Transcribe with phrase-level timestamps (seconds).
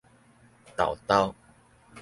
[0.75, 1.35] 沓沓